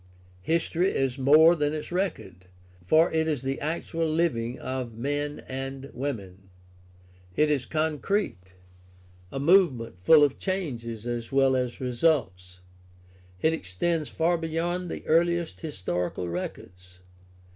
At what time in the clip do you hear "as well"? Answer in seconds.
11.05-11.55